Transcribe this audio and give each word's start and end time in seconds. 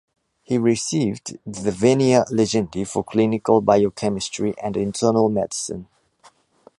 He 0.41 0.57
received 0.57 1.37
the 1.45 1.69
"venia 1.69 2.25
legendi" 2.31 2.87
for 2.87 3.03
clinical 3.03 3.61
biochemistry 3.61 4.55
and 4.59 4.75
internal 4.75 5.29
medicine. 5.29 5.89